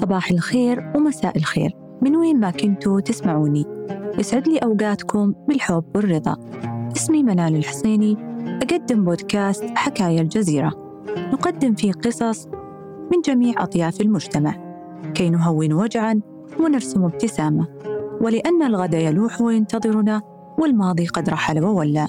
[0.00, 1.76] صباح الخير ومساء الخير.
[2.02, 3.64] من وين ما كنتوا تسمعوني.
[4.18, 6.36] يسعد لي أوقاتكم بالحب والرضا.
[6.96, 8.16] اسمي منال الحسيني
[8.62, 10.72] أقدم بودكاست حكاية الجزيرة.
[11.32, 12.46] نقدم فيه قصص
[13.12, 14.54] من جميع أطياف المجتمع.
[15.14, 16.20] كي نهون وجعا
[16.60, 17.66] ونرسم ابتسامة.
[18.20, 20.22] ولأن الغد يلوح وينتظرنا
[20.58, 22.06] والماضي قد رحل وولى.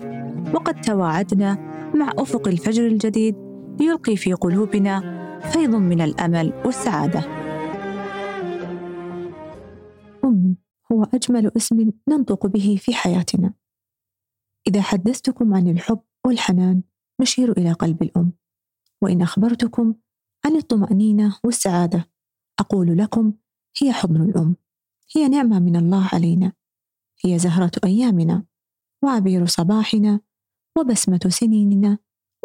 [0.54, 1.58] وقد تواعدنا
[1.96, 3.36] مع أفق الفجر الجديد
[3.80, 7.41] ليلقي في قلوبنا فيض من الأمل والسعادة.
[11.21, 13.53] أجمل اسم ننطق به في حياتنا.
[14.67, 16.84] إذا حدثتكم عن الحب والحنان
[17.21, 18.34] نشير إلى قلب الأم.
[19.03, 19.95] وإن أخبرتكم
[20.45, 22.12] عن الطمأنينة والسعادة
[22.59, 23.34] أقول لكم
[23.81, 24.55] هي حضن الأم.
[25.15, 26.53] هي نعمة من الله علينا.
[27.26, 28.45] هي زهرة أيامنا
[29.03, 30.20] وعبير صباحنا
[30.77, 31.98] وبسمة سنيننا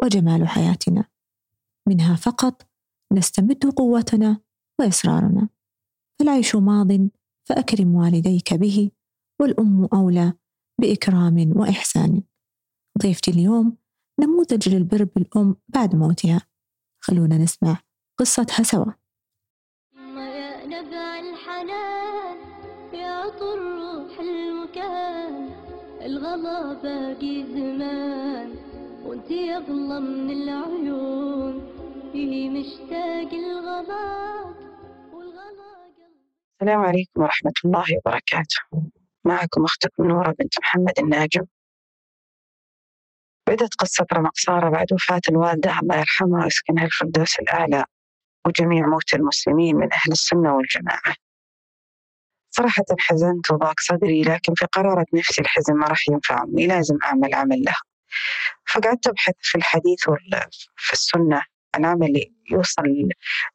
[0.03, 1.05] وجمال حياتنا.
[1.87, 2.69] منها فقط
[3.13, 4.41] نستمد قوتنا
[4.79, 5.49] وإصرارنا.
[6.19, 7.09] فالعيش ماض
[7.47, 8.91] فأكرم والديك به
[9.41, 10.33] والأم أولى
[10.81, 12.23] بإكرام وإحسان.
[13.01, 13.77] ضيفتي اليوم
[14.19, 16.41] نموذج للبر بالأم بعد موتها.
[16.99, 17.77] خلونا نسمع
[18.19, 18.91] قصتها سوا.
[20.17, 22.37] يا نبع الحنان
[22.93, 23.25] يا
[26.05, 28.49] الغلا باقي زمان
[29.05, 31.77] وانتي اغلى من العيون
[32.49, 34.56] مشتاق الغلا
[36.61, 38.59] السلام عليكم ورحمة الله وبركاته.
[39.25, 41.45] معكم أختكم نورة بنت محمد الناجم.
[43.47, 47.85] بدأت قصة رمق سارة بعد وفاة الوالدة الله يرحمها ويسكنها الفردوس الأعلى
[48.47, 51.15] وجميع موتى المسلمين من أهل السنة والجماعة.
[52.49, 57.61] صراحة حزنت وضاق صدري لكن في قرارة نفسي الحزن ما راح ينفعني لازم أعمل عمل
[57.63, 57.75] له
[58.73, 60.03] فقعدت أبحث في الحديث
[60.75, 61.41] في السنة.
[61.75, 62.83] عن عمل يوصل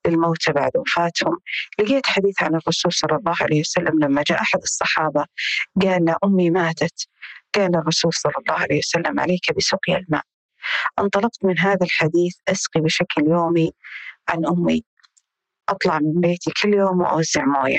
[0.06, 1.38] للموتى بعد وفاتهم.
[1.78, 5.26] لقيت حديث عن الرسول صلى الله عليه وسلم لما جاء أحد الصحابة
[5.82, 7.08] قال أمي ماتت.
[7.54, 10.22] قال الرسول صلى الله عليه وسلم عليك بسقيا الماء.
[10.98, 13.72] انطلقت من هذا الحديث أسقي بشكل يومي
[14.28, 14.84] عن أمي.
[15.68, 17.78] أطلع من بيتي كل يوم وأوزع موية.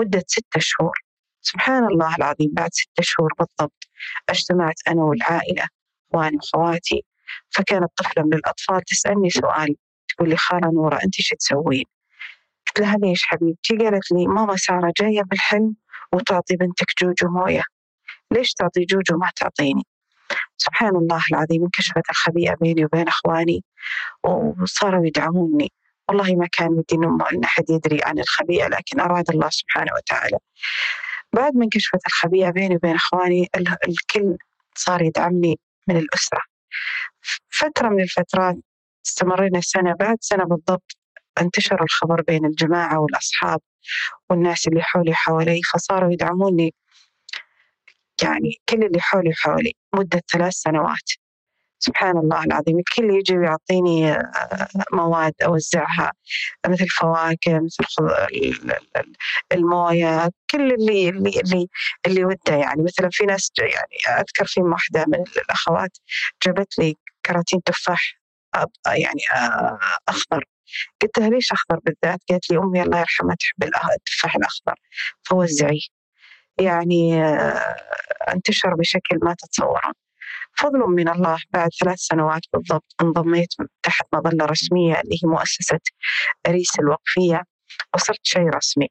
[0.00, 0.98] مدة ستة شهور.
[1.42, 3.88] سبحان الله العظيم بعد ستة شهور بالضبط
[4.28, 5.68] أجتمعت أنا والعائلة
[6.10, 7.04] إخواني وأخواتي.
[7.50, 9.76] فكانت طفلة من الأطفال تسألني سؤال
[10.08, 11.84] تقول لي خالة نورة أنت شو تسوين؟
[12.66, 15.74] قلت لها ليش حبيبتي؟ قالت لي ماما سارة جاية بالحلم
[16.12, 17.62] وتعطي بنتك جوجو موية
[18.30, 19.82] ليش تعطي جوجو ما تعطيني؟
[20.56, 23.64] سبحان الله العظيم انكشفت الخبيئة بيني وبين أخواني
[24.62, 25.72] وصاروا يدعموني
[26.08, 26.94] والله ما كان ودي
[27.32, 30.38] إن أحد يدري عن الخبيئة لكن أراد الله سبحانه وتعالى
[31.32, 34.36] بعد ما انكشفت الخبيئة بيني وبين إخواني ال- الكل
[34.74, 36.40] صار يدعمني من الأسرة
[37.58, 38.56] فترة من الفترات
[39.06, 40.96] استمرينا سنة بعد سنة بالضبط
[41.40, 43.60] انتشر الخبر بين الجماعة والأصحاب
[44.30, 46.74] والناس اللي حولي حوالي فصاروا يدعموني
[48.22, 51.10] يعني كل اللي حولي حولي مدة ثلاث سنوات.
[51.78, 56.12] سبحان الله العظيم الكل يجي ويعطيني آه، مواد أوزعها
[56.66, 57.84] مثل فواكه مثل
[59.52, 61.68] الموية كل اللي اللي اللي,
[62.06, 62.82] اللي وده يعني.
[62.82, 65.98] مثلا في ناس يعني أذكر في واحدة من الأخوات
[66.46, 66.96] جابت لي
[67.28, 68.20] كراتين تفاح
[68.86, 69.20] يعني
[70.08, 70.44] أخضر.
[71.02, 74.74] قلت لها ليش أخضر بالذات؟ قالت لي أمي الله يرحمها تحب التفاح الأخضر
[75.22, 75.80] فوزعيه.
[76.60, 77.22] يعني
[78.34, 79.92] انتشر بشكل ما تتصورون.
[80.56, 83.48] فضل من الله بعد ثلاث سنوات بالضبط انضميت
[83.82, 85.80] تحت مظلة رسمية اللي هي مؤسسة
[86.46, 87.42] أريس الوقفية
[87.94, 88.88] وصرت شيء رسمي.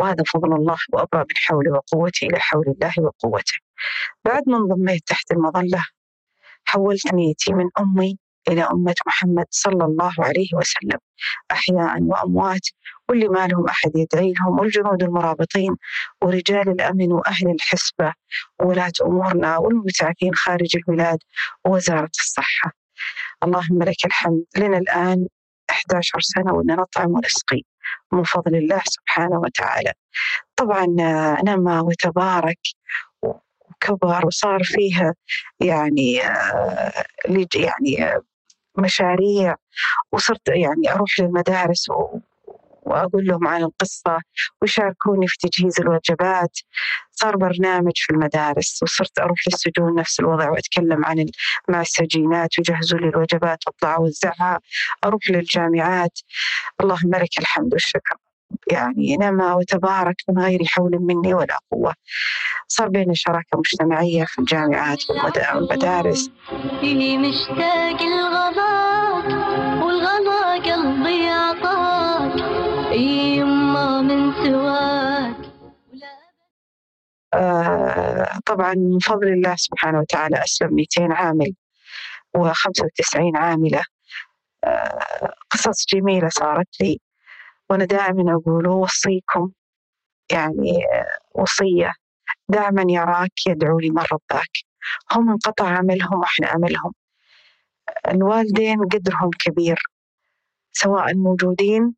[0.00, 3.58] وهذا فضل الله وأبرى من حولي وقوتي إلى حول الله وقوته.
[4.24, 5.84] بعد ما انضميت تحت المظلة
[6.64, 10.98] حولت نيتي من أمي إلى أمة محمد صلى الله عليه وسلم.
[11.50, 12.66] أحياء وأموات
[13.08, 15.76] واللي ما لهم أحد يدعي لهم والجنود المرابطين
[16.22, 18.12] ورجال الأمن وأهل الحسبة
[18.60, 21.18] وولاة أمورنا والمبتعثين خارج البلاد
[21.64, 22.72] ووزارة الصحة.
[23.44, 24.44] اللهم لك الحمد.
[24.56, 25.26] لنا الآن
[25.70, 27.62] 11 سنة وإن نطعم ونسقي
[28.12, 29.92] من فضل الله سبحانه وتعالى.
[30.56, 32.58] طبعا آه، نما وتبارك
[33.82, 35.14] وكبر وصار فيها
[35.60, 36.92] يعني آه،
[37.54, 38.22] يعني آه،
[38.78, 39.54] مشاريع.
[40.12, 42.18] وصرت يعني أروح للمدارس و-
[42.82, 44.18] وأقول لهم عن القصة
[44.62, 46.58] ويشاركوني في تجهيز الوجبات.
[47.12, 51.26] صار برنامج في المدارس وصرت أروح للسجون نفس الوضع وأتكلم عن
[51.68, 54.60] مع السجينات ويجهزوا لي الوجبات وأطلع أوزعها
[55.04, 56.18] أروح للجامعات.
[56.80, 58.16] اللهم لك الحمد والشكر.
[58.72, 61.94] يعني نما وتبارك من غير حول مني ولا قوة.
[62.68, 66.30] صار بين شراكة مجتمعية في الجامعات والمدارس.
[66.82, 69.24] إني مشتاق الغباك
[69.82, 72.40] والغضا قلبي عطاك
[72.92, 75.36] يما من سواك.
[77.34, 81.54] آه، طبعا من فضل الله سبحانه وتعالى أسلم 200 عامل
[82.38, 83.82] و95 عاملة.
[84.64, 87.00] آه، قصص جميلة صارت لي.
[87.70, 89.50] وأنا دائما أقول أوصيكم
[90.32, 90.80] يعني
[91.34, 91.92] وصية.
[92.48, 94.50] دائما يراك يدعو لمن رباك.
[95.12, 96.92] هم انقطع عملهم وإحنا أملهم
[98.08, 99.82] الوالدين قدرهم كبير
[100.72, 101.94] سواء موجودين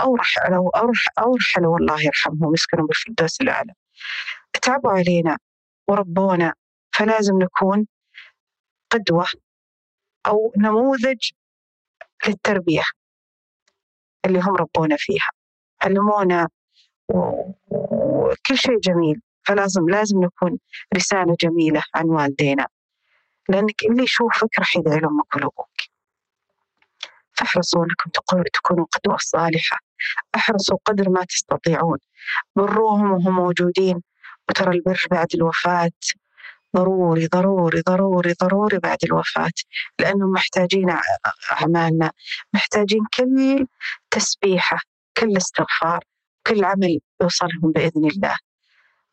[0.00, 3.72] أو رحلوا أو أو رحلوا الله يرحمهم يسكنوا بالفردوس الأعلى
[4.62, 5.38] تعبوا علينا
[5.88, 6.54] وربونا
[6.94, 7.86] فلازم نكون
[8.90, 9.26] قدوة
[10.26, 11.30] أو نموذج
[12.28, 12.82] للتربية.
[14.26, 15.28] اللي هم ربونا فيها.
[15.82, 16.48] علمونا
[17.08, 19.20] وكل شيء جميل.
[19.44, 20.58] فلازم لازم نكون
[20.96, 22.66] رسالة جميلة عن والدينا.
[23.48, 25.68] لأنك اللي يشوفك راح يدعي لأمك ولأبوك
[27.32, 28.10] فاحرصوا أنكم
[28.52, 29.78] تكونوا قدوة صالحة.
[30.34, 31.98] احرصوا قدر ما تستطيعون.
[32.56, 34.02] بروهم وهم موجودين.
[34.48, 35.90] وترى البر بعد الوفاة.
[36.76, 39.52] ضروري ضروري ضروري ضروري بعد الوفاة.
[39.98, 40.96] لأنهم محتاجين
[41.52, 42.12] أعمالنا.
[42.54, 43.66] محتاجين كل
[44.12, 44.78] تسبيحة
[45.16, 46.04] كل استغفار
[46.46, 48.36] كل عمل يوصلهم بإذن الله.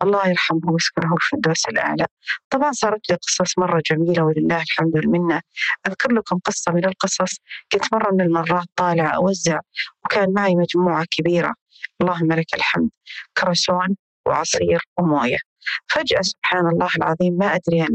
[0.03, 2.05] الله يرحمه ويسكنه الفردوس الأعلى.
[2.49, 5.41] طبعا صارت لي قصص مرة جميلة ولله الحمد والمنة.
[5.87, 7.37] أذكر لكم قصة من القصص.
[7.71, 9.59] كنت مرة من المرات طالعة أوزع
[10.05, 11.55] وكان معي مجموعة كبيرة.
[12.01, 12.89] اللهم لك الحمد.
[13.37, 13.95] كرسون
[14.25, 15.37] وعصير وموية.
[15.87, 17.87] فجأة سبحان الله العظيم ما أدري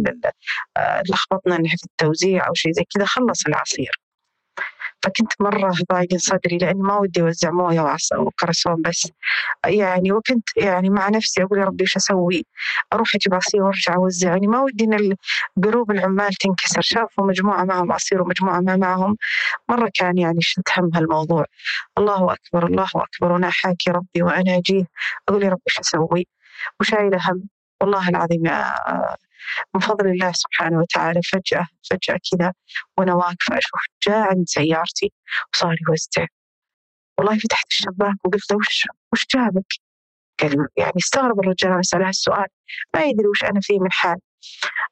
[0.77, 4.04] آه، لخبطنا في التوزيع أو شيء زي كذا خلص العصير.
[5.05, 9.11] فكنت مرة ضايق صدري لأني ما ودي أوزع موية وكرسون بس.
[9.67, 12.47] يعني وكنت يعني مع نفسي أقول يا ربي إيش أسوي؟
[12.93, 15.17] أروح أجيب عصير وأرجع أوزع يعني ما ودي إن
[15.65, 16.81] قلوب العمال تنكسر.
[16.83, 19.17] شافوا مجموعة معهم عصير ومجموعة ما معهم.
[19.69, 21.45] مرة كان يعني شلت هم هالموضوع.
[21.99, 23.33] الله أكبر الله أكبر.
[23.33, 24.85] وأنا حاكي ربي وأنا أجيه.
[25.29, 26.27] أقول يا ربي إيش أسوي؟
[26.81, 27.49] وشايلة هم.
[27.81, 28.43] والله العظيم
[29.75, 32.53] من فضل الله سبحانه وتعالى فجأة فجأة كذا
[32.99, 35.13] وأنا واقفة أشوف جاء عند سيارتي
[35.55, 36.27] وصار يوزع.
[37.19, 39.73] والله فتحت الشباك وقلت له وش وش جابك؟
[40.41, 42.47] قال يعني استغرب الرجال أنا أسأله السؤال
[42.95, 44.19] ما يدري وش أنا فيه من حال.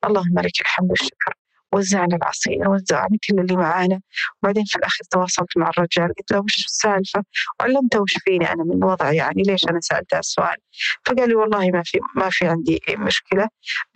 [0.05, 1.35] اللهم لك الحمد والشكر.
[1.73, 4.01] وزعنا العصير وزعنا كل اللي معانا.
[4.43, 7.25] وبعدين في الأخير تواصلت مع الرجال قلت له وش السالفة؟
[7.61, 10.57] وعلمته وش فيني أنا من وضعي يعني ليش أنا سألته السؤال؟
[11.07, 13.49] فقال لي والله ما في ما في عندي مشكلة.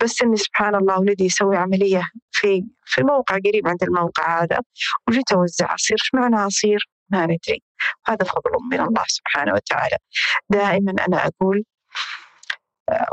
[0.03, 2.01] بس إني سبحان الله ولدي يسوي عملية
[2.31, 4.59] في في موقع قريب عند الموقع هذا.
[5.07, 7.63] وجيت أوزع عصير إيش معنى عصير؟ ما ندري.
[8.07, 9.97] هذا فضل من الله سبحانه وتعالى.
[10.49, 11.63] دائما أنا أقول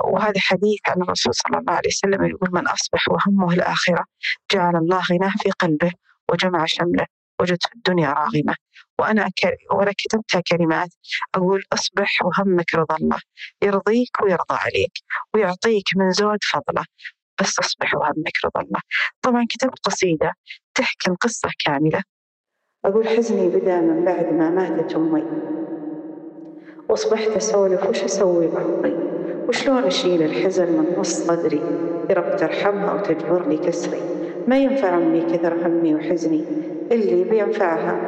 [0.05, 4.05] وهذا حديث عن الرسول صلى الله عليه وسلم يقول من أصبح وهمه الآخرة
[4.53, 5.93] جعل الله غناه في قلبه
[6.31, 7.07] وجمع شمله
[7.41, 8.55] وجد في الدنيا راغمة.
[8.99, 9.29] وأنا
[9.71, 10.89] وأنا كتبتها كلمات
[11.35, 13.19] أقول أصبح وهمك رضا الله
[13.63, 14.93] يرضيك ويرضى عليك
[15.35, 16.85] ويعطيك من زود فضله
[17.41, 18.81] بس أصبح وهمك رضا الله.
[19.23, 20.33] طبعا كتبت قصيدة
[20.75, 22.03] تحكي القصة كاملة.
[22.85, 25.25] أقول حزني بدأ من بعد ما ماتت أمي
[26.89, 29.04] وأصبحت أسولف وش أسوي بعمري
[29.49, 31.61] وشلون أشيل الحزن من نص صدري؟
[32.11, 34.01] يا رب ترحمها وتجبر لي كسري.
[34.49, 36.45] ما ينفع أمي كثر همي وحزني.
[36.93, 38.01] اللي بينفعها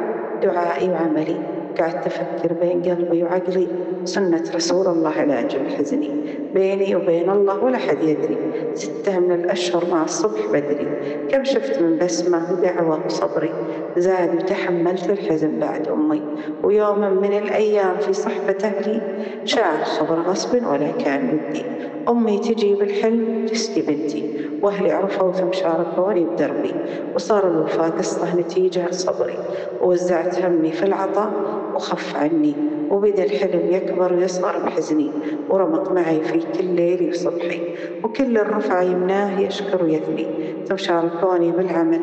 [0.43, 1.37] دعائي وعملي.
[1.79, 3.67] قعدت أفكر بين قلبي وعقلي.
[4.05, 6.07] سنة رسول الله علاج الحزن
[6.53, 8.37] بيني وبين الله ولا حد يدري.
[8.73, 10.87] ستة من الأشهر مع الصبح بدري.
[11.29, 13.53] كم شفت من بسمة ودعوة وصبري.
[13.99, 16.21] زاد وتحملت الحزن بعد أمي.
[16.63, 19.01] ويوما من الأيام في صحبة أهلي
[19.45, 21.63] شاع الصبر غصب ولا كان ودي.
[22.09, 24.33] أمي تجي بالحلم تسقي بنتي.
[24.61, 26.73] وأهلي عرفوا ثم شاركوني بدربي
[27.15, 29.37] وصار الوفاة قصة نتيجة صبري.
[29.81, 31.31] ووزعت همي في العطاء
[31.75, 32.53] وخف عني.
[32.91, 35.11] وبدأ الحلم يكبر ويصغر بحزني.
[35.49, 37.61] ورمق معي في كل ليلي وصبحي.
[38.03, 40.27] وكل الرفع يمناه يشكر ويثني.
[40.65, 42.01] ثم شاركوني بالعمل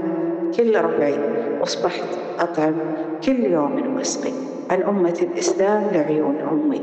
[0.57, 1.19] كل ربعي.
[1.65, 2.75] وأصبحت أطعم
[3.25, 4.33] كل يوم واسقي
[4.71, 6.81] عن أمة الإسلام لعيون أمي.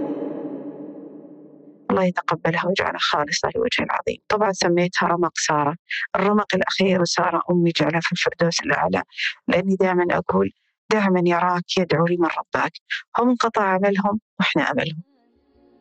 [1.91, 4.17] الله يتقبلها ويجعلها خالصة لوجه العظيم.
[4.29, 5.75] طبعا سميتها رمق سارة.
[6.15, 9.03] الرمق الأخير سارة أمي جعلها في الفردوس الأعلى.
[9.47, 10.51] لأني دائما أقول
[10.91, 12.71] دائما يراك يدعو لمن رباك.
[13.19, 15.03] هم انقطع عملهم وإحنا عملهم.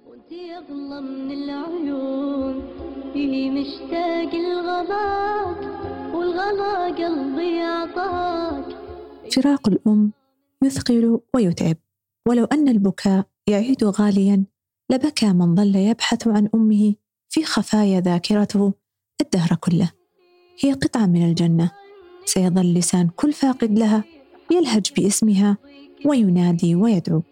[0.07, 2.63] وانت اغلى من العيون
[3.17, 5.61] اللي مشتاق الغلاك
[6.15, 8.80] والغلا قلبي عطاك
[9.31, 10.13] فراق الأم
[10.65, 11.77] يثقل ويتعب.
[12.29, 14.45] ولو أن البكاء يعيد غاليا
[14.91, 16.95] لبكى من ظل يبحث عن أمه
[17.29, 18.73] في خفايا ذاكرته
[19.21, 19.91] الدهر كله.
[20.61, 21.71] هي قطعة من الجنة.
[22.25, 24.05] سيظل لسان كل فاقد لها
[24.51, 25.57] يلهج باسمها
[26.07, 27.23] وينادي ويدعو.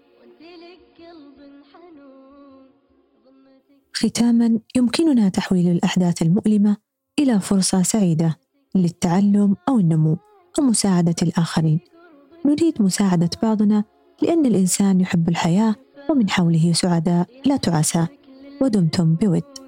[3.95, 6.77] ختاما يمكننا تحويل الأحداث المؤلمة
[7.19, 8.39] إلى فرصة سعيدة
[8.75, 10.17] للتعلم أو النمو.
[10.59, 11.81] أو مساعدة الآخرين.
[12.47, 13.85] نريد مساعدة بعضنا
[14.23, 15.75] لأن الإنسان يحب الحياة
[16.11, 18.09] ومن حوله سعداء لا تعساء
[18.61, 19.68] ودمتم بود.